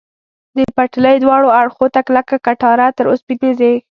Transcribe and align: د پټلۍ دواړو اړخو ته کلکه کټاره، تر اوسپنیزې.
د 0.57 0.59
پټلۍ 0.75 1.15
دواړو 1.21 1.49
اړخو 1.59 1.85
ته 1.93 1.99
کلکه 2.07 2.35
کټاره، 2.45 2.87
تر 2.97 3.05
اوسپنیزې. 3.09 3.73